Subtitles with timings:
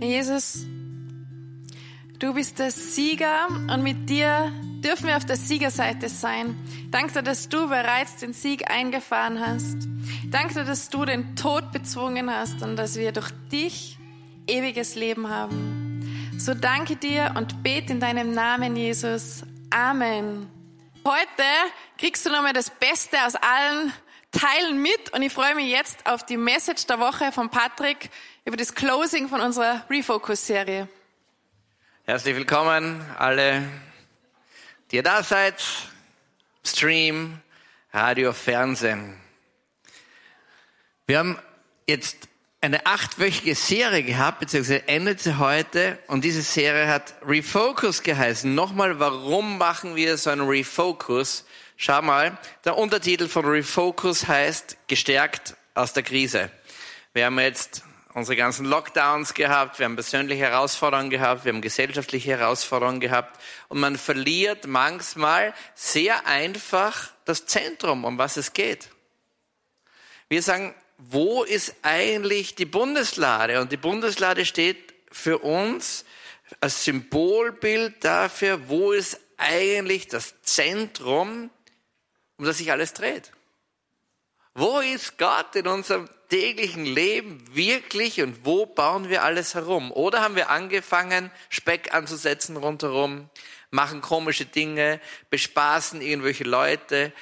[0.00, 0.66] Jesus,
[2.18, 4.52] du bist der Sieger und mit dir
[4.84, 6.56] dürfen wir auf der Siegerseite sein.
[6.90, 9.88] Danke, dass du bereits den Sieg eingefahren hast.
[10.30, 13.98] Danke, dass du den Tod bezwungen hast und dass wir durch dich
[14.46, 16.32] ewiges Leben haben.
[16.38, 19.42] So danke dir und bete in deinem Namen, Jesus.
[19.70, 20.46] Amen.
[21.04, 21.44] Heute
[21.98, 23.92] kriegst du nochmal das Beste aus allen
[24.32, 28.10] Teilen mit und ich freue mich jetzt auf die Message der Woche von Patrick
[28.44, 30.88] über das Closing von unserer Refocus-Serie.
[32.04, 33.62] Herzlich willkommen alle,
[34.90, 35.62] die ihr da seid,
[36.62, 37.40] Stream,
[37.92, 39.18] Radio, Fernsehen.
[41.06, 41.38] Wir haben
[41.86, 42.28] jetzt
[42.60, 48.54] eine achtwöchige Serie gehabt, beziehungsweise endet sie heute und diese Serie hat Refocus geheißen.
[48.54, 51.45] Nochmal, warum machen wir so einen Refocus?
[51.78, 56.50] Schau mal, der Untertitel von Refocus heißt Gestärkt aus der Krise.
[57.12, 57.84] Wir haben jetzt
[58.14, 63.78] unsere ganzen Lockdowns gehabt, wir haben persönliche Herausforderungen gehabt, wir haben gesellschaftliche Herausforderungen gehabt und
[63.78, 68.88] man verliert manchmal sehr einfach das Zentrum, um was es geht.
[70.30, 73.60] Wir sagen, wo ist eigentlich die Bundeslade?
[73.60, 76.06] Und die Bundeslade steht für uns
[76.58, 81.50] als Symbolbild dafür, wo ist eigentlich das Zentrum,
[82.36, 83.32] um das sich alles dreht.
[84.54, 89.92] Wo ist Gott in unserem täglichen Leben wirklich und wo bauen wir alles herum?
[89.92, 93.28] Oder haben wir angefangen, Speck anzusetzen rundherum,
[93.70, 97.12] machen komische Dinge, bespaßen irgendwelche Leute,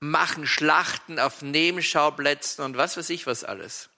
[0.00, 3.90] machen Schlachten auf Nebenschauplätzen und was weiß ich was alles.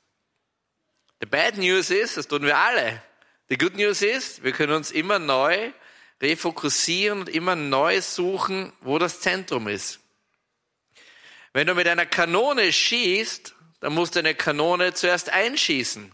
[1.20, 3.03] The bad news ist, das tun wir alle.
[3.50, 5.72] The good news ist, wir können uns immer neu
[6.22, 10.00] refokussieren und immer neu suchen, wo das Zentrum ist.
[11.53, 16.12] Wenn du mit einer Kanone schießt, dann musst du eine Kanone zuerst einschießen.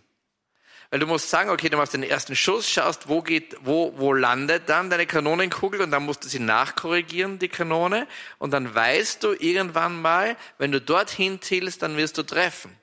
[0.91, 4.13] Weil du musst sagen, okay, du machst den ersten Schuss, schaust, wo geht, wo, wo
[4.13, 8.07] landet dann deine Kanonenkugel und dann musst du sie nachkorrigieren, die Kanone.
[8.39, 12.77] Und dann weißt du irgendwann mal, wenn du dorthin zielst, dann wirst du treffen.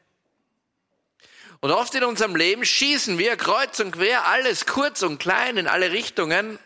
[1.61, 5.67] Und oft in unserem Leben schießen wir kreuz und quer, alles kurz und klein in
[5.67, 6.59] alle Richtungen,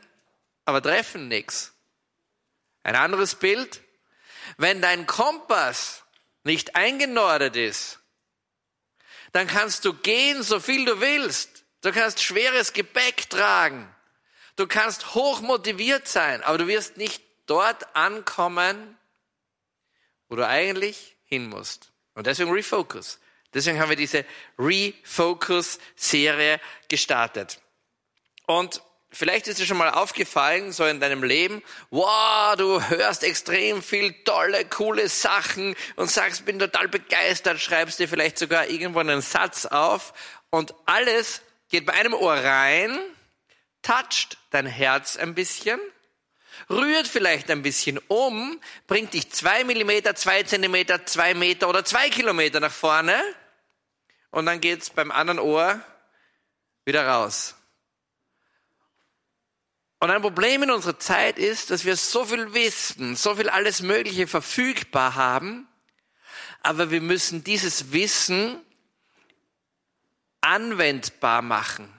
[0.66, 1.76] aber treffen nichts.
[2.82, 3.84] Ein anderes Bild,
[4.58, 6.04] wenn dein Kompass
[6.44, 8.00] nicht eingenordet ist,
[9.34, 11.66] dann kannst du gehen, so viel du willst.
[11.82, 13.94] Du kannst schweres Gepäck tragen.
[14.56, 18.98] Du kannst hoch motiviert sein, aber du wirst nicht dort ankommen,
[20.30, 21.92] wo du eigentlich hin musst.
[22.16, 23.20] Und deswegen Refocus.
[23.54, 24.26] Deswegen haben wir diese
[24.58, 26.60] Refocus-Serie
[26.90, 27.62] gestartet.
[28.46, 28.82] Und
[29.18, 34.14] Vielleicht ist dir schon mal aufgefallen, so in deinem Leben, wow, du hörst extrem viel
[34.24, 39.66] tolle, coole Sachen und sagst, bin total begeistert, schreibst dir vielleicht sogar irgendwo einen Satz
[39.66, 40.14] auf
[40.52, 42.96] und alles geht bei einem Ohr rein,
[43.82, 45.80] toucht dein Herz ein bisschen,
[46.70, 52.12] rührt vielleicht ein bisschen um, bringt dich zwei Millimeter, zwei Zentimeter, zwei Meter oder zwei
[52.12, 53.20] Kilometer nach vorne
[54.30, 55.82] und dann geht's beim anderen Ohr
[56.86, 57.57] wieder raus.
[60.00, 63.82] Und ein Problem in unserer Zeit ist, dass wir so viel wissen, so viel alles
[63.82, 65.68] Mögliche verfügbar haben,
[66.62, 68.62] aber wir müssen dieses Wissen
[70.42, 71.92] anwendbar machen.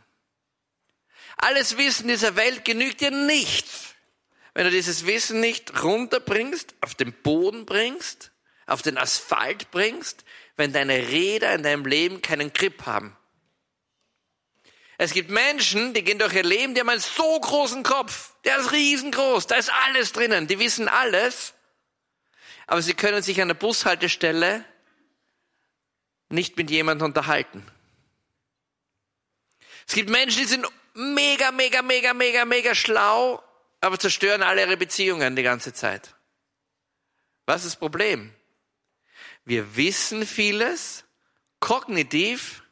[1.39, 3.95] Alles Wissen dieser Welt genügt dir nichts,
[4.55, 8.31] wenn du dieses Wissen nicht runterbringst, auf den Boden bringst,
[8.67, 10.25] auf den Asphalt bringst,
[10.57, 13.17] wenn deine Räder in deinem Leben keinen Grip haben.
[15.01, 18.59] Es gibt Menschen, die gehen durch ihr Leben, die haben einen so großen Kopf, der
[18.59, 21.55] ist riesengroß, da ist alles drinnen, die wissen alles,
[22.67, 24.65] aber sie können sich an der Bushaltestelle
[26.31, 27.65] nicht mit jemandem unterhalten.
[29.87, 33.41] Es gibt Menschen, die sind mega, mega, mega, mega, mega schlau,
[33.81, 36.17] aber zerstören alle ihre Beziehungen die ganze Zeit.
[37.47, 38.35] Was ist das Problem?
[39.45, 41.05] Wir wissen vieles,
[41.61, 42.65] kognitiv,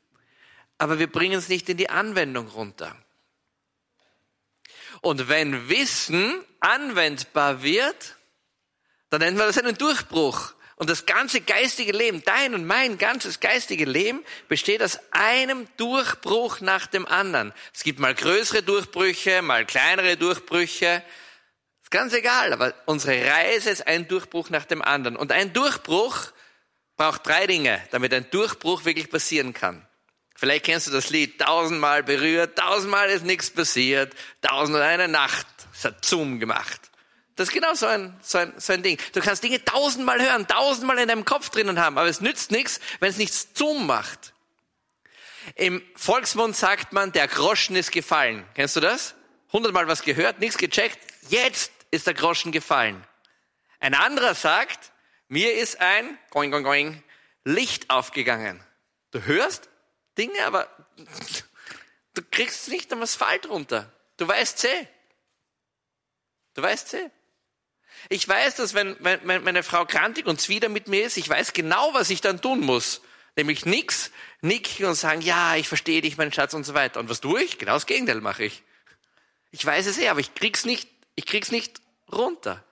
[0.79, 2.97] aber wir bringen es nicht in die Anwendung runter.
[5.01, 8.17] Und wenn Wissen anwendbar wird,
[9.11, 10.55] dann nennen wir das einen Durchbruch.
[10.77, 16.61] Und das ganze geistige Leben, dein und mein ganzes geistige Leben, besteht aus einem Durchbruch
[16.61, 17.55] nach dem anderen.
[17.73, 21.03] Es gibt mal größere Durchbrüche, mal kleinere Durchbrüche.
[21.83, 25.17] Ist ganz egal, aber unsere Reise ist ein Durchbruch nach dem anderen.
[25.17, 26.33] Und ein Durchbruch
[26.99, 29.86] braucht drei Dinge, damit ein Durchbruch wirklich passieren kann.
[30.37, 35.47] Vielleicht kennst du das Lied, tausendmal berührt, tausendmal ist nichts passiert, tausend und eine Nacht,
[35.73, 36.81] es hat Zoom gemacht.
[37.37, 38.99] Das ist genau so ein, so, ein, so ein Ding.
[39.13, 42.81] Du kannst Dinge tausendmal hören, tausendmal in deinem Kopf drinnen haben, aber es nützt nichts,
[43.01, 44.33] wenn es nichts Zoom macht.
[45.55, 48.45] Im Volksmund sagt man, der Groschen ist gefallen.
[48.55, 49.15] Kennst du das?
[49.53, 50.99] Hundertmal was gehört, nichts gecheckt.
[51.29, 53.05] Jetzt ist der Groschen gefallen.
[53.81, 54.93] Ein anderer sagt,
[55.29, 57.03] mir ist ein going, going, going,
[57.45, 58.61] Licht aufgegangen.
[59.13, 59.69] Du hörst
[60.17, 60.69] Dinge, aber
[62.15, 63.93] du kriegst nicht am Asphalt runter.
[64.17, 64.89] Du weißt sie.
[66.55, 67.11] Du weißt sie.
[68.09, 71.53] Ich weiß, dass wenn, wenn meine Frau krantig und zwider mit mir ist, ich weiß
[71.53, 73.01] genau, was ich dann tun muss.
[73.37, 74.11] Nämlich nix,
[74.41, 77.01] nicken und sagen, ja, ich verstehe dich, mein Schatz und so weiter.
[77.01, 77.59] Und was tue ich?
[77.59, 78.63] Genau das Gegenteil mache ich.
[79.51, 81.81] Ich weiß es eh, aber ich krieg's nicht, ich krieg's nicht
[82.11, 82.65] runter.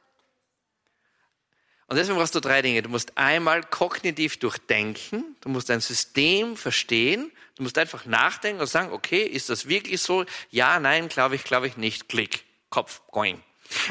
[1.87, 2.83] Und deswegen brauchst du drei Dinge.
[2.83, 8.67] Du musst einmal kognitiv durchdenken, du musst dein System verstehen, du musst einfach nachdenken und
[8.67, 10.25] sagen, okay, ist das wirklich so?
[10.51, 12.09] Ja, nein, glaube ich, glaube ich nicht.
[12.09, 13.43] Klick, Kopf, going.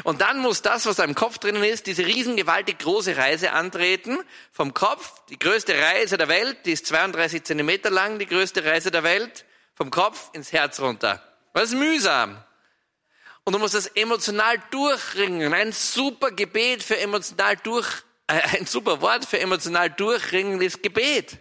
[0.04, 4.18] Und dann muss das, was da im Kopf drinnen ist, diese riesengewaltig große Reise antreten.
[4.52, 8.90] Vom Kopf, die größte Reise der Welt, die ist 32 Zentimeter lang, die größte Reise
[8.90, 9.44] der Welt,
[9.74, 11.22] vom Kopf ins Herz runter.
[11.52, 12.42] Das ist mühsam.
[13.44, 15.52] Und du musst das emotional durchringen.
[15.52, 17.86] Ein super Gebet für emotional durch,
[18.26, 21.38] äh, ein super Wort für emotional durchringen ist Gebet.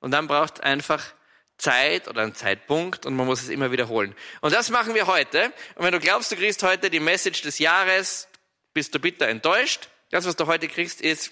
[0.00, 1.14] Und dann braucht einfach
[1.58, 4.16] Zeit oder einen Zeitpunkt und man muss es immer wiederholen.
[4.40, 5.52] Und das machen wir heute.
[5.76, 8.26] Und wenn du glaubst, du kriegst heute die Message des Jahres,
[8.74, 9.88] bist du bitter enttäuscht.
[10.10, 11.30] Das, was du heute kriegst, ist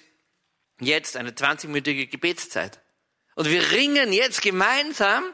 [0.79, 2.79] jetzt eine 20-minütige Gebetszeit.
[3.35, 5.25] Und wir ringen jetzt gemeinsam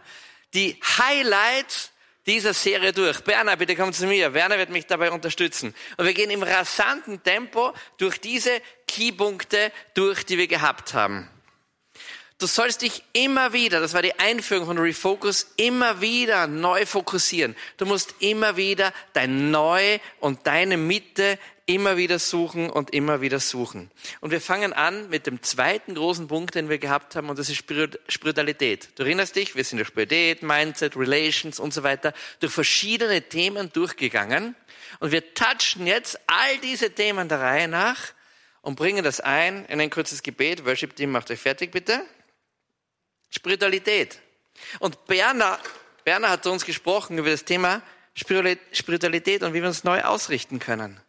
[0.55, 1.91] die Highlights
[2.27, 3.21] dieser Serie durch.
[3.21, 4.33] Berner, bitte komm zu mir.
[4.33, 5.73] Werner wird mich dabei unterstützen.
[5.97, 8.51] Und wir gehen im rasanten Tempo durch diese
[8.87, 11.29] Keypunkte durch, die wir gehabt haben.
[12.39, 17.55] Du sollst dich immer wieder, das war die Einführung von Refocus, immer wieder neu fokussieren.
[17.77, 23.39] Du musst immer wieder dein Neu und deine Mitte immer wieder suchen und immer wieder
[23.39, 23.89] suchen.
[24.21, 27.49] Und wir fangen an mit dem zweiten großen Punkt, den wir gehabt haben, und das
[27.49, 28.89] ist Spiritualität.
[28.95, 33.73] Du erinnerst dich, wir sind durch Spiritualität, Mindset, Relations und so weiter, durch verschiedene Themen
[33.73, 34.55] durchgegangen.
[34.99, 38.13] Und wir touchen jetzt all diese Themen der Reihe nach
[38.61, 40.65] und bringen das ein in ein kurzes Gebet.
[40.67, 42.05] Worship Team, macht euch fertig, bitte.
[43.29, 44.19] Spiritualität.
[44.79, 45.59] Und Berner,
[46.03, 47.81] Berner hat zu uns gesprochen über das Thema
[48.15, 50.99] Spiritualität und wie wir uns neu ausrichten können.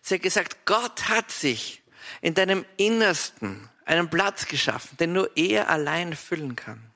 [0.00, 1.82] Sie hat gesagt, Gott hat sich
[2.20, 6.92] in deinem Innersten einen Platz geschaffen, den nur er allein füllen kann.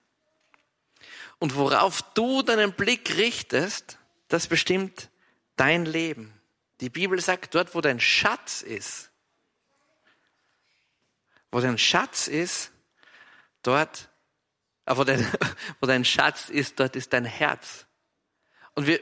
[1.39, 5.09] Und worauf du deinen Blick richtest, das bestimmt
[5.57, 6.33] dein Leben.
[6.81, 9.11] Die Bibel sagt, dort wo dein Schatz ist,
[11.51, 12.71] wo dein Schatz ist,
[13.63, 14.10] dort
[14.87, 15.27] wo dein,
[15.81, 17.87] wo dein Schatz ist, dort ist dein Herz.
[18.75, 19.01] Und wir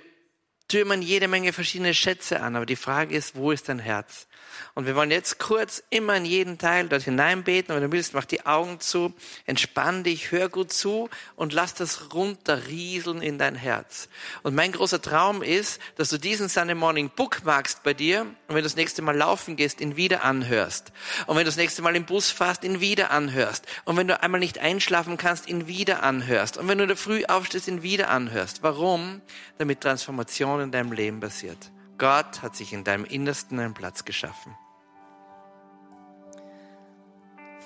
[0.69, 4.29] türmen jede Menge verschiedene Schätze an, aber die Frage ist, wo ist dein Herz?
[4.75, 7.75] Und wir wollen jetzt kurz immer in jeden Teil dort hineinbeten.
[7.75, 9.13] Wenn du willst, mach die Augen zu,
[9.47, 14.09] entspann dich, hör gut zu und lass das runterrieseln in dein Herz.
[14.43, 18.57] Und mein großer Traum ist, dass du diesen Sunday Morning bookmarkst bei dir und wenn
[18.57, 20.93] du das nächste Mal laufen gehst, ihn wieder anhörst.
[21.27, 23.67] Und wenn du das nächste Mal im Bus fährst, ihn wieder anhörst.
[23.85, 26.57] Und wenn du einmal nicht einschlafen kannst, ihn wieder anhörst.
[26.57, 28.63] Und wenn du in der Früh aufstehst, ihn wieder anhörst.
[28.63, 29.21] Warum?
[29.59, 31.71] Damit Transformation in deinem Leben passiert.
[31.99, 34.57] Gott hat sich in deinem Innersten einen Platz geschaffen.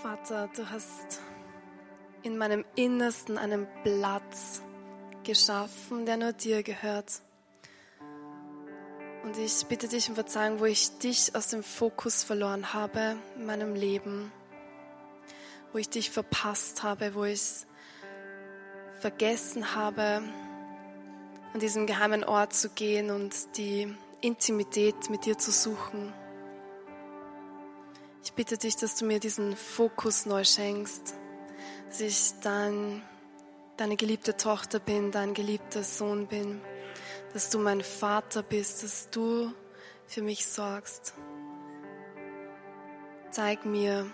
[0.03, 1.21] Vater, du hast
[2.23, 4.63] in meinem Innersten einen Platz
[5.23, 7.21] geschaffen, der nur dir gehört.
[9.23, 13.45] Und ich bitte dich um Verzeihung, wo ich dich aus dem Fokus verloren habe in
[13.45, 14.33] meinem Leben,
[15.73, 17.67] wo ich dich verpasst habe, wo ich
[18.99, 20.23] vergessen habe,
[21.53, 26.13] an diesen geheimen Ort zu gehen und die Intimität mit dir zu suchen.
[28.25, 31.15] Ich bitte dich, dass du mir diesen Fokus neu schenkst,
[31.89, 33.03] dass ich dein,
[33.77, 36.61] deine geliebte Tochter bin, dein geliebter Sohn bin,
[37.33, 39.53] dass du mein Vater bist, dass du
[40.07, 41.15] für mich sorgst.
[43.33, 44.07] Zeig mir,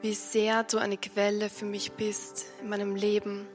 [0.00, 3.46] wie sehr du eine Quelle für mich bist in meinem Leben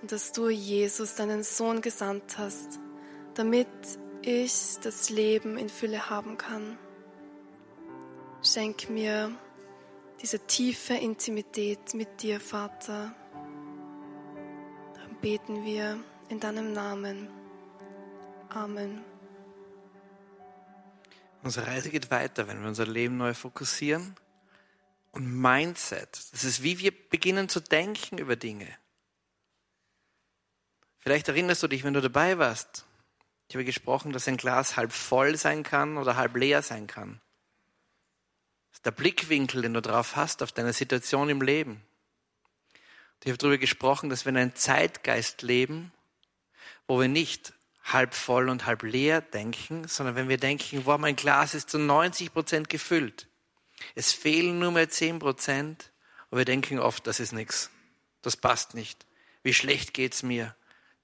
[0.00, 2.78] und dass du, Jesus, deinen Sohn gesandt hast,
[3.34, 3.68] damit
[4.26, 6.76] ich das Leben in Fülle haben kann.
[8.42, 9.30] Schenk mir
[10.20, 13.14] diese tiefe Intimität mit dir, Vater.
[14.94, 17.28] Darum beten wir in deinem Namen.
[18.48, 19.04] Amen.
[21.42, 24.16] Unsere Reise geht weiter, wenn wir unser Leben neu fokussieren.
[25.12, 28.68] Und Mindset, das ist wie wir beginnen zu denken über Dinge.
[30.98, 32.85] Vielleicht erinnerst du dich, wenn du dabei warst,
[33.48, 37.20] ich habe gesprochen, dass ein Glas halb voll sein kann oder halb leer sein kann.
[38.70, 41.82] Das ist der Blickwinkel, den du drauf hast, auf deine Situation im Leben.
[43.24, 45.92] Ich habe darüber gesprochen, dass wir in einem Zeitgeist leben,
[46.86, 51.16] wo wir nicht halb voll und halb leer denken, sondern wenn wir denken, wow, mein
[51.16, 53.28] Glas ist zu 90 Prozent gefüllt.
[53.94, 55.92] Es fehlen nur mehr 10 Prozent
[56.30, 57.70] und wir denken oft, das ist nichts.
[58.22, 59.06] Das passt nicht.
[59.42, 60.54] Wie schlecht geht's mir?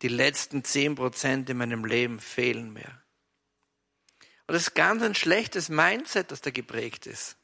[0.02, 3.00] Die letzten 10 Prozent in meinem Leben fehlen mir.
[4.46, 7.36] Und das ist ganz ein schlechtes Mindset, das da geprägt ist.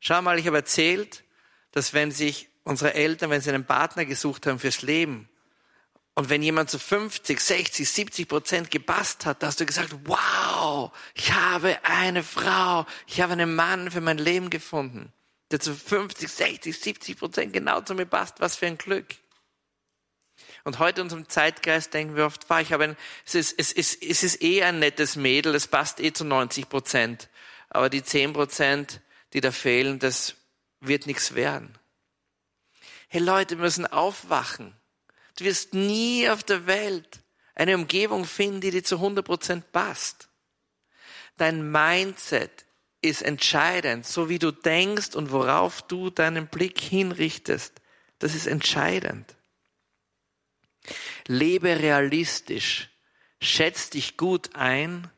[0.00, 1.24] Schau mal, ich habe erzählt,
[1.72, 5.28] dass wenn sich unsere Eltern, wenn sie einen Partner gesucht haben fürs Leben,
[6.18, 10.90] und wenn jemand zu 50, 60, 70 Prozent gepasst hat, da hast du gesagt, wow,
[11.12, 15.12] ich habe eine Frau, ich habe einen Mann für mein Leben gefunden,
[15.50, 18.40] der zu 50, 60, 70 Prozent genau zu mir passt.
[18.40, 19.16] Was für ein Glück.
[20.66, 24.02] Und heute in unserem Zeitgeist denken wir oft, ich habe ein, es ist, es ist,
[24.02, 27.28] es ist eh ein nettes Mädel, es passt eh zu 90 Prozent.
[27.70, 29.00] Aber die 10 Prozent,
[29.32, 30.34] die da fehlen, das
[30.80, 31.78] wird nichts werden.
[33.06, 34.74] Hey Leute, wir müssen aufwachen.
[35.38, 37.20] Du wirst nie auf der Welt
[37.54, 40.28] eine Umgebung finden, die dir zu 100% passt.
[41.36, 42.64] Dein Mindset
[43.02, 47.80] ist entscheidend, so wie du denkst und worauf du deinen Blick hinrichtest.
[48.18, 49.36] Das ist entscheidend.
[51.26, 52.90] Lebe realistisch,
[53.40, 55.10] schätz dich gut ein,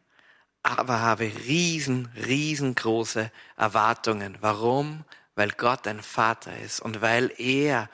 [0.63, 4.37] aber habe riesen, riesengroße Erwartungen.
[4.41, 5.05] Warum?
[5.35, 7.89] Weil Gott dein Vater ist und weil er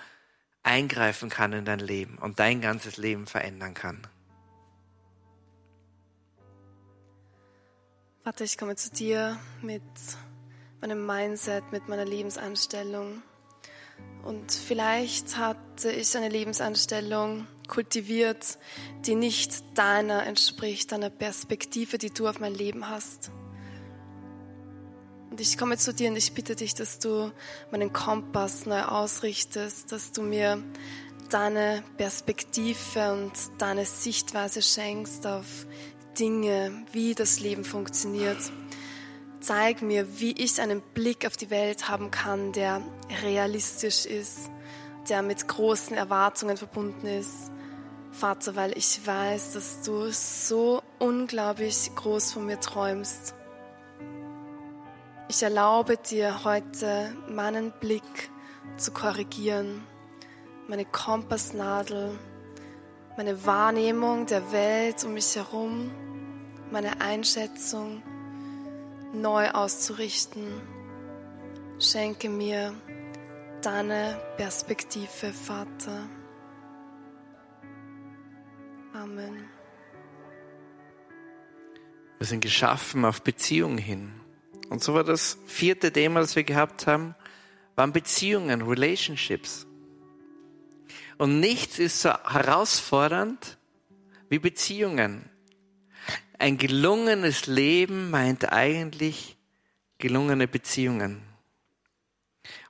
[0.63, 4.07] eingreifen kann in dein Leben und dein ganzes Leben verändern kann.
[8.25, 9.83] Vater, ich komme zu dir mit
[10.81, 13.23] meinem Mindset, mit meiner Lebenseinstellung.
[14.23, 18.59] Und vielleicht hatte ich eine Lebenseinstellung kultiviert,
[19.07, 23.31] die nicht deiner entspricht, deiner Perspektive, die du auf mein Leben hast.
[25.31, 27.33] Und ich komme zu dir und ich bitte dich, dass du
[27.73, 30.63] meinen Kompass neu ausrichtest, dass du mir
[31.29, 35.67] deine Perspektive und deine Sichtweise schenkst auf
[36.19, 38.39] Dinge, wie das Leben funktioniert.
[39.41, 42.81] Zeig mir, wie ich einen Blick auf die Welt haben kann, der
[43.23, 44.51] realistisch ist,
[45.09, 47.51] der mit großen Erwartungen verbunden ist.
[48.15, 53.35] Vater, weil ich weiß, dass du so unglaublich groß von mir träumst.
[55.29, 58.31] Ich erlaube dir heute meinen Blick
[58.77, 59.83] zu korrigieren,
[60.69, 62.17] meine Kompassnadel,
[63.17, 65.91] meine Wahrnehmung der Welt um mich herum,
[66.71, 68.03] meine Einschätzung
[69.13, 70.61] neu auszurichten.
[71.81, 72.75] Schenke mir
[73.61, 76.09] deine Perspektive, Vater.
[78.95, 79.49] Amen.
[82.19, 84.13] Wir sind geschaffen auf Beziehung hin.
[84.69, 87.17] Und so war das vierte Thema, das wir gehabt haben,
[87.75, 89.67] waren Beziehungen, Relationships.
[91.19, 93.59] Und nichts ist so herausfordernd
[94.29, 95.29] wie Beziehungen.
[96.39, 99.37] Ein gelungenes Leben meint eigentlich
[99.99, 101.21] gelungene Beziehungen.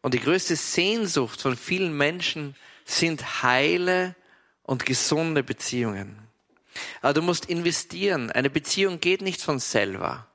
[0.01, 4.17] Und die größte Sehnsucht von vielen Menschen sind heile
[4.65, 6.19] und gesunde Beziehungen.
[7.01, 8.33] Aber du musst investieren.
[8.33, 10.27] Eine Beziehung geht nicht von selber.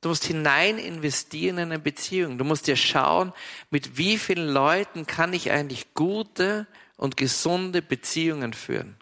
[0.00, 2.38] Du musst hinein investieren in eine Beziehung.
[2.38, 3.32] Du musst dir schauen,
[3.70, 6.66] mit wie vielen Leuten kann ich eigentlich gute
[6.96, 8.96] und gesunde Beziehungen führen.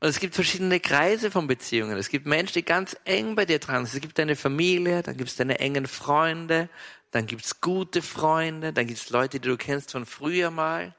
[0.00, 1.96] Und es gibt verschiedene Kreise von Beziehungen.
[1.98, 3.96] Es gibt Menschen, die ganz eng bei dir dran sind.
[3.96, 6.68] Es gibt deine Familie, dann gibt es deine engen Freunde,
[7.10, 10.94] dann gibt es gute Freunde, dann gibt es Leute, die du kennst von früher mal.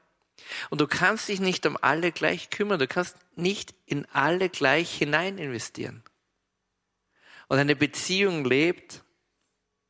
[0.70, 2.78] Und du kannst dich nicht um alle gleich kümmern.
[2.78, 6.02] Du kannst nicht in alle gleich hinein investieren.
[7.48, 9.02] Und eine Beziehung lebt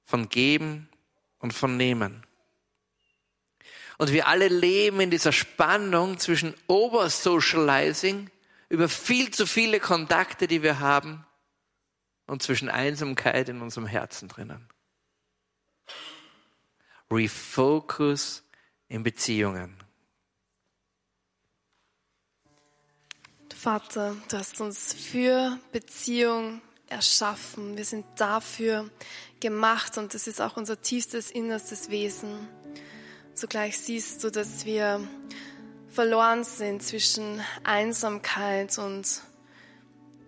[0.05, 0.89] von Geben
[1.39, 2.27] und von Nehmen.
[3.99, 8.31] Und wir alle leben in dieser Spannung zwischen Obersocializing
[8.71, 11.27] über viel zu viele Kontakte, die wir haben,
[12.27, 14.69] und zwischen Einsamkeit in unserem Herzen drinnen.
[17.11, 18.45] Refocus
[18.89, 19.77] in Beziehungen.
[23.63, 27.77] Vater, du hast uns für Beziehung erschaffen.
[27.77, 28.89] Wir sind dafür
[29.39, 32.49] gemacht und das ist auch unser tiefstes, innerstes Wesen.
[33.35, 35.07] Zugleich siehst du, dass wir
[35.91, 39.21] verloren sind zwischen Einsamkeit und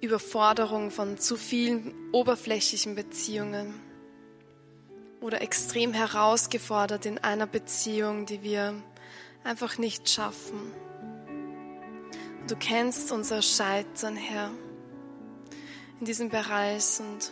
[0.03, 3.81] Überforderung von zu vielen oberflächlichen Beziehungen
[5.23, 8.75] oder extrem herausgefordert in einer Beziehung, die wir
[9.43, 10.75] einfach nicht schaffen.
[12.49, 14.51] Du kennst unser Scheitern, Herr
[16.03, 17.31] in diesem Bereich und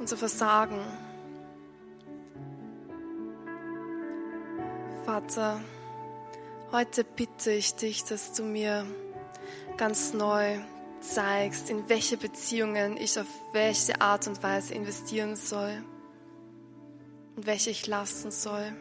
[0.00, 0.80] unser Versagen.
[5.06, 5.60] Vater,
[6.72, 8.84] heute bitte ich dich, dass du mir
[9.76, 10.58] ganz neu
[11.00, 15.84] zeigst, in welche Beziehungen ich auf welche Art und Weise investieren soll
[17.36, 18.74] und welche ich lassen soll.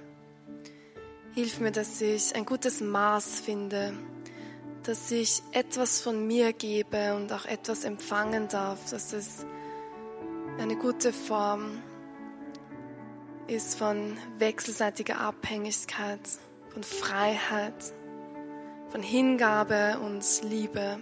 [1.36, 3.94] Hilf mir, dass ich ein gutes Maß finde,
[4.88, 9.46] dass ich etwas von mir gebe und auch etwas empfangen darf, dass es
[10.60, 11.84] eine gute Form
[13.48, 16.22] ist von wechselseitiger Abhängigkeit,
[16.70, 17.75] von Freiheit,
[18.89, 21.00] von Hingabe und Liebe.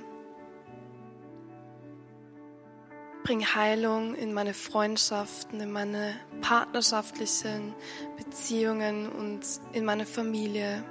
[3.23, 7.75] Bring Heilung in meine Freundschaften, in meine partnerschaftlichen
[8.17, 9.41] Beziehungen und
[9.73, 10.83] in meine Familie.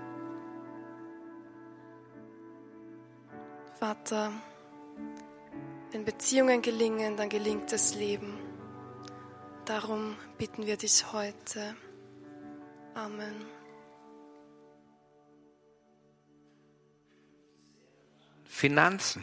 [3.85, 4.33] Vater,
[5.93, 8.39] wenn Beziehungen gelingen, dann gelingt das Leben.
[9.67, 11.77] Darum bitten wir dich heute.
[12.95, 13.45] Amen.
[18.47, 19.23] Finanzen.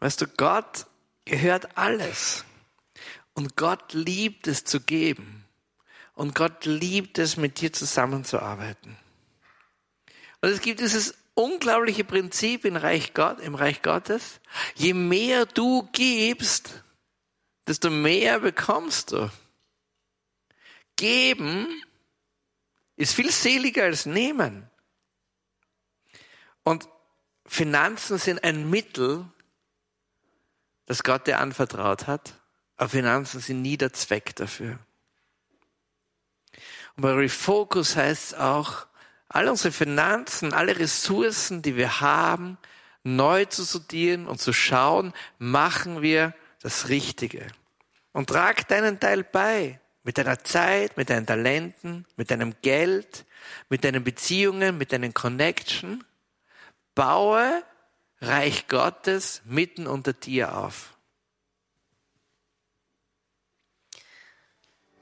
[0.00, 0.86] Weißt du, Gott
[1.24, 2.44] gehört alles.
[3.34, 5.44] Und Gott liebt es zu geben.
[6.14, 8.96] Und Gott liebt es, mit dir zusammenzuarbeiten.
[10.40, 14.40] Und es gibt dieses unglaubliche Prinzip im Reich, Gott, im Reich Gottes.
[14.74, 16.82] Je mehr du gibst,
[17.66, 19.30] desto mehr bekommst du.
[20.96, 21.82] Geben
[22.96, 24.70] ist viel seliger als nehmen.
[26.62, 26.88] Und
[27.46, 29.26] Finanzen sind ein Mittel,
[30.86, 32.34] das Gott dir anvertraut hat,
[32.76, 34.78] aber Finanzen sind nie der Zweck dafür.
[36.96, 38.86] Und bei Refocus heißt es auch,
[39.32, 42.58] alle unsere Finanzen, alle Ressourcen, die wir haben,
[43.02, 47.46] neu zu sortieren und zu schauen, machen wir das Richtige.
[48.12, 49.80] Und trag deinen Teil bei.
[50.04, 53.24] Mit deiner Zeit, mit deinen Talenten, mit deinem Geld,
[53.68, 56.04] mit deinen Beziehungen, mit deinen Connection.
[56.94, 57.62] Baue
[58.20, 60.96] Reich Gottes mitten unter dir auf.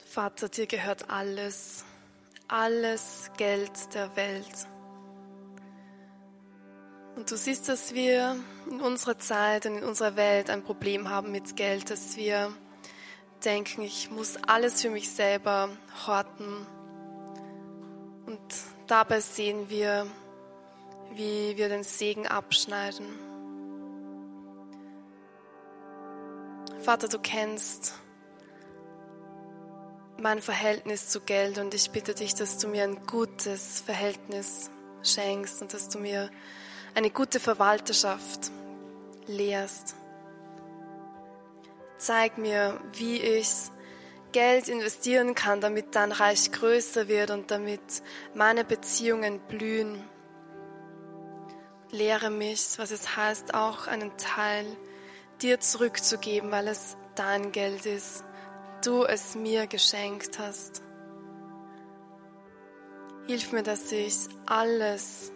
[0.05, 1.85] Vater, dir gehört alles,
[2.51, 4.67] alles Geld der Welt.
[7.15, 8.35] Und du siehst, dass wir
[8.69, 12.53] in unserer Zeit und in unserer Welt ein Problem haben mit Geld, dass wir
[13.45, 15.69] denken, ich muss alles für mich selber
[16.05, 16.67] horten.
[18.25, 18.41] Und
[18.87, 20.05] dabei sehen wir,
[21.13, 23.07] wie wir den Segen abschneiden.
[26.81, 27.93] Vater, du kennst
[30.21, 34.69] mein Verhältnis zu Geld und ich bitte dich, dass du mir ein gutes Verhältnis
[35.03, 36.29] schenkst und dass du mir
[36.93, 38.51] eine gute Verwalterschaft
[39.25, 39.95] lehrst.
[41.97, 43.49] Zeig mir, wie ich
[44.31, 47.81] Geld investieren kann, damit dein Reich größer wird und damit
[48.33, 50.03] meine Beziehungen blühen.
[51.89, 54.65] Lehre mich, was es heißt, auch einen Teil
[55.41, 58.23] dir zurückzugeben, weil es dein Geld ist,
[58.81, 60.81] du es mir geschenkt hast.
[63.27, 65.31] Hilf mir, dass ich alles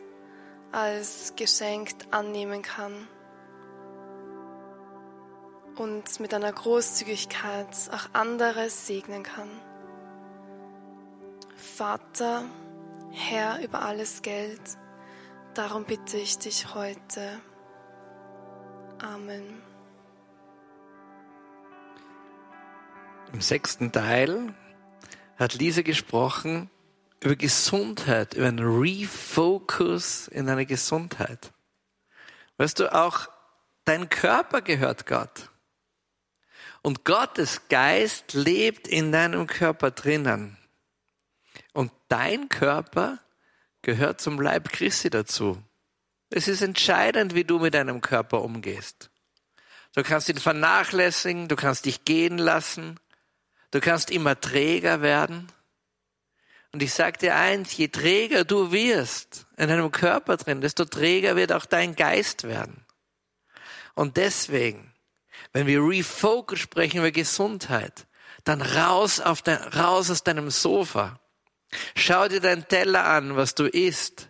[0.72, 3.08] als geschenkt annehmen kann
[5.78, 9.50] und mit einer Großzügigkeit auch andere segnen kann.
[11.56, 12.44] Vater,
[13.12, 14.78] Herr über alles Geld,
[15.56, 17.40] Darum bitte ich dich heute.
[19.02, 19.62] Amen.
[23.36, 24.54] Im sechsten Teil
[25.36, 26.70] hat Lisa gesprochen
[27.20, 31.52] über Gesundheit, über einen Refocus in eine Gesundheit.
[32.56, 33.28] Weißt du, auch
[33.84, 35.50] dein Körper gehört Gott.
[36.82, 40.56] Und Gottes Geist lebt in deinem Körper drinnen.
[41.74, 43.20] Und dein Körper
[43.82, 45.62] gehört zum Leib Christi dazu.
[46.30, 49.10] Es ist entscheidend, wie du mit deinem Körper umgehst.
[49.94, 52.98] Du kannst ihn vernachlässigen, du kannst dich gehen lassen,
[53.76, 55.52] du kannst immer träger werden.
[56.72, 61.36] Und ich sage dir eins, je träger du wirst in deinem Körper drin, desto träger
[61.36, 62.86] wird auch dein Geist werden.
[63.94, 64.94] Und deswegen,
[65.54, 68.08] wenn wir Refocus sprechen über Gesundheit,
[68.44, 71.20] dann raus, auf dein, raus aus deinem Sofa
[71.96, 74.30] Schau dir deinen Teller an, was du isst.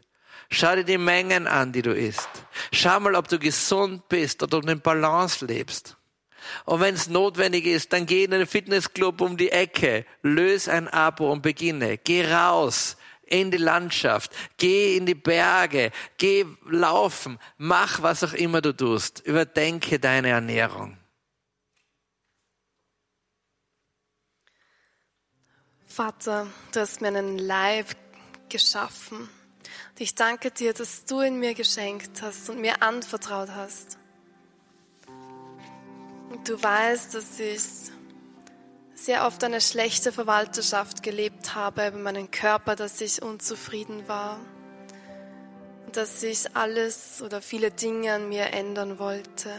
[0.49, 2.29] Schau dir die Mengen an, die du isst.
[2.71, 5.97] Schau mal, ob du gesund bist oder ob du in Balance lebst.
[6.65, 10.87] Und wenn es notwendig ist, dann geh in einen Fitnessclub um die Ecke, löse ein
[10.87, 11.97] Abo und beginne.
[11.97, 18.61] Geh raus in die Landschaft, geh in die Berge, geh laufen, mach was auch immer
[18.61, 19.21] du tust.
[19.25, 20.97] Überdenke deine Ernährung.
[25.87, 27.95] Vater, du hast mir einen Leib
[28.49, 29.17] geschaffen.
[29.19, 33.97] Und ich danke dir, dass du in mir geschenkt hast und mir anvertraut hast.
[36.29, 37.61] Und du weißt, dass ich
[38.95, 44.39] sehr oft eine schlechte Verwalterschaft gelebt habe über meinen Körper, dass ich unzufrieden war
[45.85, 49.51] und dass ich alles oder viele Dinge an mir ändern wollte.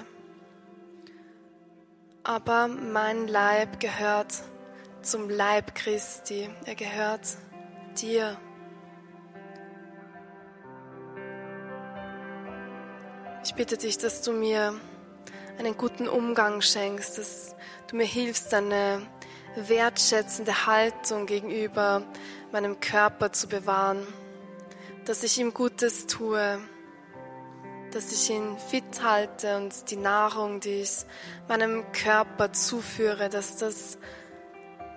[2.24, 4.35] Aber mein Leib gehört
[5.02, 6.50] zum Leib Christi.
[6.64, 7.37] Er gehört
[8.00, 8.37] dir.
[13.44, 14.74] Ich bitte dich, dass du mir
[15.59, 17.55] einen guten Umgang schenkst, dass
[17.88, 19.03] du mir hilfst, eine
[19.57, 22.03] wertschätzende Haltung gegenüber
[22.53, 24.07] meinem Körper zu bewahren,
[25.07, 26.59] dass ich ihm Gutes tue,
[27.92, 31.07] dass ich ihn fit halte und die Nahrung, die ich
[31.49, 33.99] meinem Körper zuführe, dass das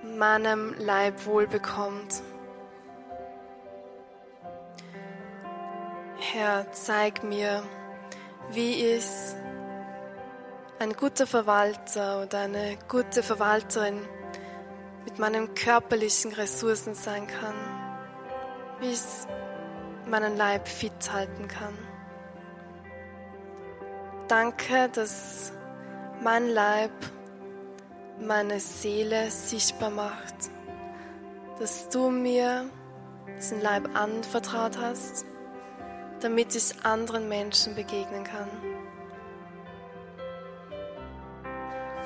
[0.04, 2.22] meinem Leib wohl bekommt.
[6.17, 7.63] Herr, zeig mir,
[8.52, 9.06] wie ich
[10.79, 13.99] ein guter Verwalter oder eine gute Verwalterin
[15.03, 17.55] mit meinen körperlichen Ressourcen sein kann,
[18.79, 19.01] wie ich
[20.09, 21.77] meinen Leib fit halten kann.
[24.29, 25.51] Danke, dass
[26.23, 26.91] mein Leib
[28.21, 30.35] meine Seele sichtbar macht,
[31.59, 32.69] dass du mir
[33.37, 35.25] diesen Leib anvertraut hast,
[36.21, 38.47] damit ich anderen Menschen begegnen kann.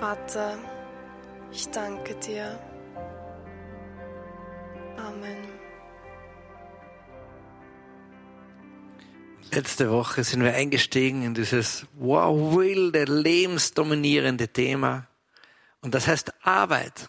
[0.03, 0.59] Vater,
[1.49, 2.59] ich danke dir.
[4.97, 5.47] Amen.
[9.53, 15.07] Letzte Woche sind wir eingestiegen in dieses wow, wilde, lebensdominierende Thema.
[15.79, 17.07] Und das heißt Arbeit.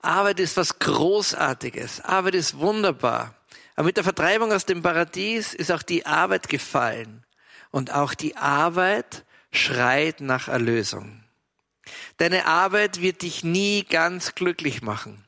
[0.00, 2.02] Arbeit ist was Großartiges.
[2.02, 3.34] Arbeit ist wunderbar.
[3.74, 7.24] Aber mit der Vertreibung aus dem Paradies ist auch die Arbeit gefallen.
[7.72, 11.24] Und auch die Arbeit schreit nach Erlösung.
[12.16, 15.24] Deine Arbeit wird dich nie ganz glücklich machen.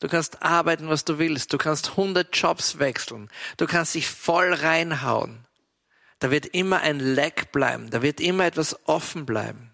[0.00, 1.52] Du kannst arbeiten, was du willst.
[1.52, 3.30] Du kannst 100 Jobs wechseln.
[3.56, 5.46] Du kannst dich voll reinhauen.
[6.18, 7.90] Da wird immer ein Leck bleiben.
[7.90, 9.70] Da wird immer etwas offen bleiben.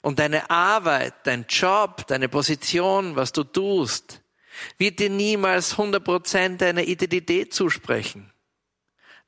[0.00, 4.22] Und deine Arbeit, dein Job, deine Position, was du tust,
[4.78, 8.32] wird dir niemals 100% deiner Identität zusprechen.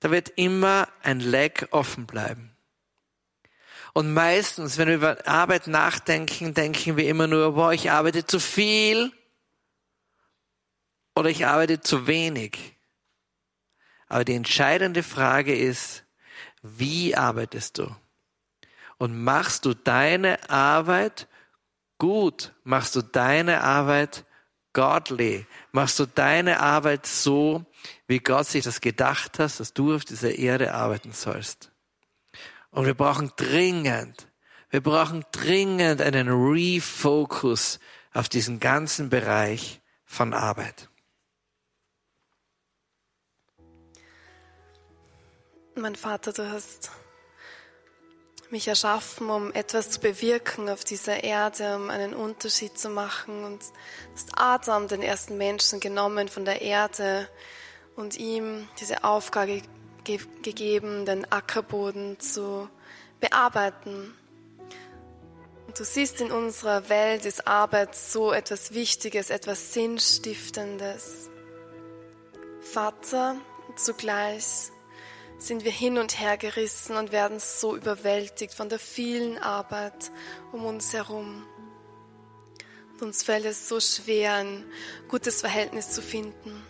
[0.00, 2.49] Da wird immer ein Leck offen bleiben.
[3.92, 8.38] Und meistens, wenn wir über Arbeit nachdenken, denken wir immer nur, boah, ich arbeite zu
[8.38, 9.12] viel
[11.14, 12.76] oder ich arbeite zu wenig.
[14.08, 16.04] Aber die entscheidende Frage ist,
[16.62, 17.94] wie arbeitest du?
[18.98, 21.26] Und machst du deine Arbeit
[21.98, 22.52] gut?
[22.64, 24.24] Machst du deine Arbeit
[24.72, 25.46] godly?
[25.72, 27.64] Machst du deine Arbeit so,
[28.06, 31.70] wie Gott sich das gedacht hat, dass du auf dieser Erde arbeiten sollst?
[32.70, 34.28] Und wir brauchen dringend,
[34.70, 37.80] wir brauchen dringend einen Refocus
[38.12, 40.88] auf diesen ganzen Bereich von Arbeit.
[45.74, 46.90] Mein Vater, du hast
[48.50, 53.44] mich erschaffen, um etwas zu bewirken auf dieser Erde, um einen Unterschied zu machen.
[53.44, 53.62] Und
[54.12, 57.28] hast Adam, den ersten Menschen, genommen von der Erde
[57.96, 59.62] und ihm diese Aufgabe
[60.04, 62.68] ge gegeben, den Ackerboden zu
[63.20, 64.14] bearbeiten.
[65.66, 71.30] Und du siehst, in unserer Welt ist Arbeit so etwas Wichtiges, etwas Sinnstiftendes.
[72.60, 73.36] Vater,
[73.76, 74.70] zugleich
[75.38, 80.10] sind wir hin und her gerissen und werden so überwältigt von der vielen Arbeit
[80.52, 81.46] um uns herum.
[83.00, 84.64] Uns fällt es so schwer, ein
[85.08, 86.62] gutes Verhältnis zu finden.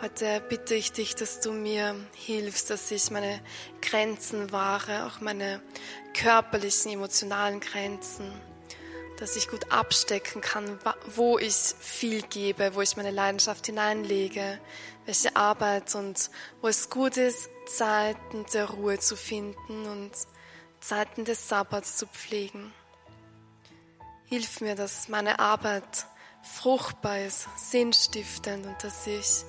[0.00, 3.40] Heute bitte ich dich, dass du mir hilfst, dass ich meine
[3.82, 5.60] Grenzen wahre, auch meine
[6.14, 8.30] körperlichen, emotionalen Grenzen,
[9.18, 10.78] dass ich gut abstecken kann,
[11.16, 14.60] wo ich viel gebe, wo ich meine Leidenschaft hineinlege,
[15.04, 16.30] welche Arbeit und
[16.60, 20.12] wo es gut ist, Zeiten der Ruhe zu finden und
[20.78, 22.72] Zeiten des Sabbats zu pflegen.
[24.26, 26.06] Hilf mir, dass meine Arbeit
[26.44, 29.44] fruchtbar ist, sinnstiftend und dass ich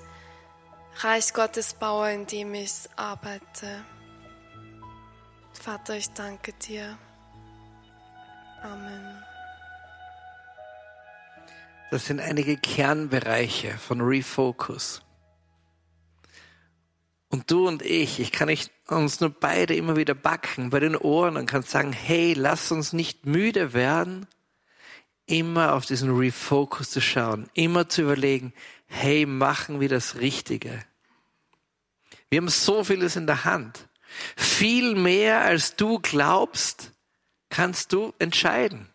[1.01, 3.85] Reich Gottes baue, indem ich arbeite.
[5.53, 6.97] Vater, ich danke dir.
[8.61, 9.23] Amen.
[11.89, 15.01] Das sind einige Kernbereiche von Refocus.
[17.29, 20.97] Und du und ich, ich kann nicht uns nur beide immer wieder backen bei den
[20.97, 24.27] Ohren und kann sagen, hey, lass uns nicht müde werden,
[25.27, 28.51] immer auf diesen Refocus zu schauen, immer zu überlegen,
[28.89, 30.83] hey, machen wir das Richtige.
[32.29, 33.87] Wir haben so vieles in der Hand.
[34.35, 36.91] Viel mehr als du glaubst,
[37.49, 38.89] kannst du entscheiden.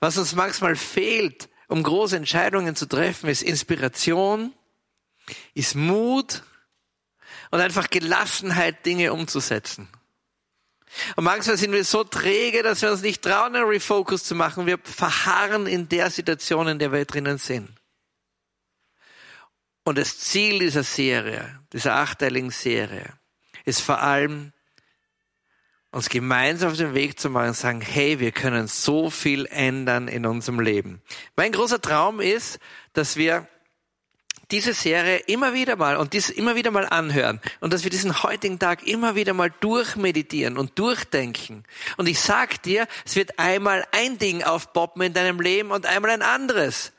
[0.00, 4.54] Was uns manchmal fehlt, um große Entscheidungen zu treffen, ist Inspiration,
[5.54, 6.42] ist Mut
[7.50, 9.88] und einfach Gelassenheit, Dinge umzusetzen.
[11.16, 14.66] Und manchmal sind wir so träge, dass wir uns nicht trauen, einen Refocus zu machen.
[14.66, 17.68] Wir verharren in der Situation, in der wir drinnen sind.
[19.84, 23.12] Und das Ziel dieser Serie, dieser achteiligen Serie,
[23.64, 24.52] ist vor allem,
[25.90, 30.08] uns gemeinsam auf den Weg zu machen und sagen, hey, wir können so viel ändern
[30.08, 31.02] in unserem Leben.
[31.36, 32.58] Mein großer Traum ist,
[32.94, 33.46] dass wir
[34.50, 38.22] diese Serie immer wieder mal und dies immer wieder mal anhören und dass wir diesen
[38.22, 41.64] heutigen Tag immer wieder mal durchmeditieren und durchdenken.
[41.96, 46.10] Und ich sag dir, es wird einmal ein Ding aufpoppen in deinem Leben und einmal
[46.10, 46.92] ein anderes.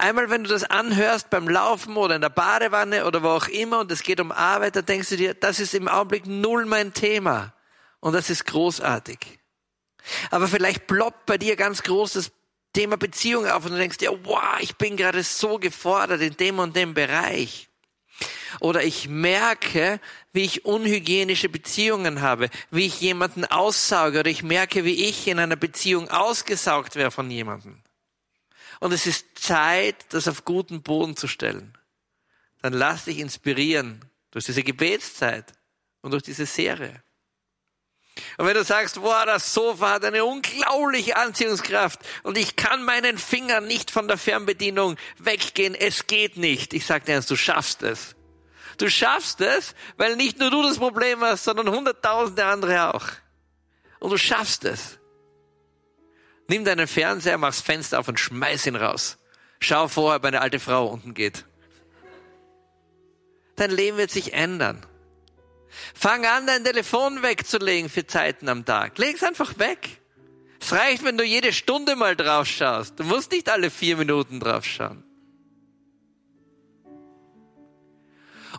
[0.00, 3.80] Einmal, wenn du das anhörst beim Laufen oder in der Badewanne oder wo auch immer
[3.80, 6.94] und es geht um Arbeit, dann denkst du dir, das ist im Augenblick null mein
[6.94, 7.52] Thema.
[7.98, 9.18] Und das ist großartig.
[10.30, 12.30] Aber vielleicht ploppt bei dir ganz großes
[12.72, 16.60] Thema Beziehung auf und du denkst dir, wow, ich bin gerade so gefordert in dem
[16.60, 17.68] und dem Bereich.
[18.60, 20.00] Oder ich merke,
[20.32, 25.40] wie ich unhygienische Beziehungen habe, wie ich jemanden aussauge oder ich merke, wie ich in
[25.40, 27.82] einer Beziehung ausgesaugt werde von jemandem.
[28.80, 31.76] Und es ist Zeit, das auf guten Boden zu stellen.
[32.62, 35.52] Dann lass dich inspirieren durch diese Gebetszeit
[36.00, 37.02] und durch diese Serie.
[38.36, 43.18] Und wenn du sagst, boah, das Sofa hat eine unglaubliche Anziehungskraft und ich kann meinen
[43.18, 46.74] Finger nicht von der Fernbedienung weggehen, es geht nicht.
[46.74, 48.16] Ich sage dir ernst, du schaffst es.
[48.76, 53.06] Du schaffst es, weil nicht nur du das Problem hast, sondern hunderttausende andere auch.
[53.98, 54.97] Und du schaffst es.
[56.48, 59.18] Nimm deinen Fernseher, mach's Fenster auf und schmeiß ihn raus.
[59.60, 61.44] Schau vorher, ob eine alte Frau unten geht.
[63.56, 64.84] Dein Leben wird sich ändern.
[65.94, 68.96] Fang an, dein Telefon wegzulegen für Zeiten am Tag.
[68.98, 70.00] Leg es einfach weg.
[70.60, 72.98] Es reicht, wenn du jede Stunde mal drauf schaust.
[72.98, 75.04] Du musst nicht alle vier Minuten drauf schauen.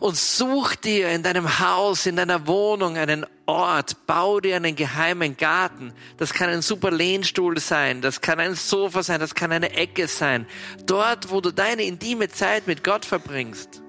[0.00, 5.36] Und such dir in deinem Haus, in deiner Wohnung einen Ort, bau dir einen geheimen
[5.36, 5.92] Garten.
[6.16, 10.08] Das kann ein super Lehnstuhl sein, das kann ein Sofa sein, das kann eine Ecke
[10.08, 10.46] sein.
[10.86, 13.82] Dort, wo du deine intime Zeit mit Gott verbringst.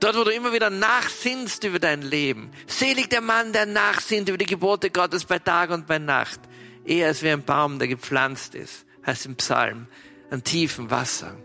[0.00, 2.50] Dort, wo du immer wieder nachsinnst über dein Leben.
[2.66, 6.40] Selig der Mann, der nachsinnt über die Gebote Gottes bei Tag und bei Nacht.
[6.86, 9.86] Er ist wie ein Baum, der gepflanzt ist, heißt im Psalm,
[10.30, 11.36] an tiefem Wasser.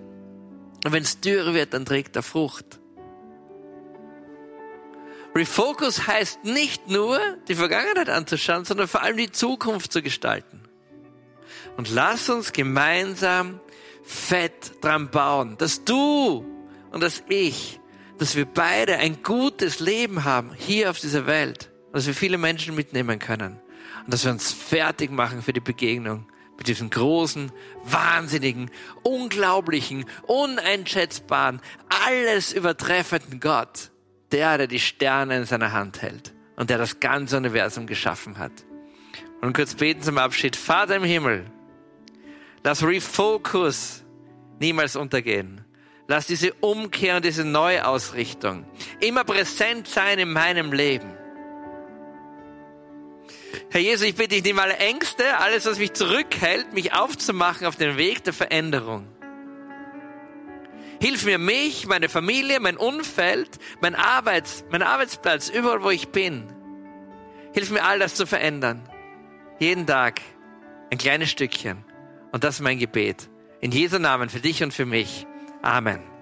[0.86, 2.80] Und wenn es dürre wird, dann trägt er Frucht.
[5.36, 10.62] Refocus heißt nicht nur, die Vergangenheit anzuschauen, sondern vor allem die Zukunft zu gestalten.
[11.78, 13.60] Und lass uns gemeinsam
[14.04, 16.46] fett dran bauen, dass du
[16.92, 17.80] und dass ich
[18.18, 22.76] dass wir beide ein gutes Leben haben hier auf dieser Welt, dass wir viele Menschen
[22.76, 23.60] mitnehmen können
[24.06, 26.26] und dass wir uns fertig machen für die Begegnung
[26.58, 27.52] mit diesem großen,
[27.84, 28.70] wahnsinnigen,
[29.02, 31.60] unglaublichen, uneinschätzbaren,
[32.08, 33.92] alles übertreffenden Gott,
[34.34, 38.52] der, der die Sterne in seiner Hand hält und der das ganze Universum geschaffen hat.
[39.42, 40.56] Und kurz beten zum Abschied.
[40.56, 41.46] Vater im Himmel,
[42.64, 44.04] lass Refocus
[44.60, 45.64] niemals untergehen.
[46.08, 48.66] Lass diese Umkehr und diese Neuausrichtung
[49.00, 51.14] immer präsent sein in meinem Leben.
[53.70, 57.76] Herr Jesus, ich bitte dich, nimm alle Ängste, alles, was mich zurückhält, mich aufzumachen auf
[57.76, 59.08] den Weg der Veränderung.
[61.04, 66.46] Hilf mir mich, meine Familie, mein Umfeld, mein, Arbeits, mein Arbeitsplatz, überall wo ich bin.
[67.54, 68.88] Hilf mir all das zu verändern.
[69.60, 70.22] Jeden Tag
[70.92, 71.84] ein kleines Stückchen.
[72.32, 73.30] Und das ist mein Gebet.
[73.60, 75.28] In Jesu Namen für dich und für mich.
[75.62, 76.13] Amen.